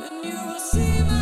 [0.00, 1.13] and you will see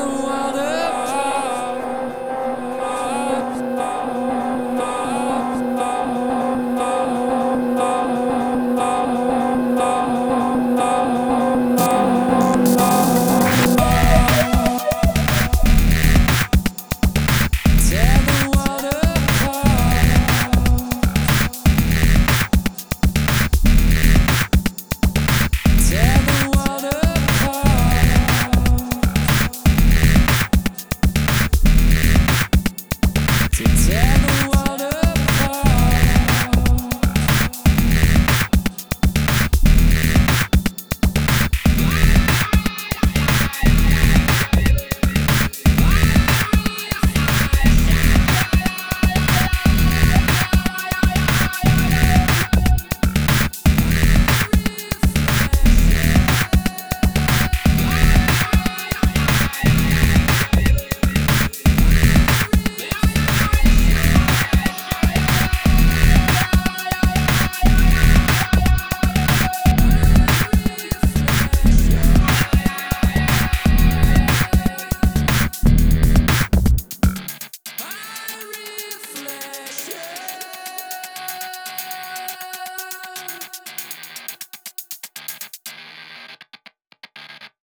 [33.80, 34.49] Marcelo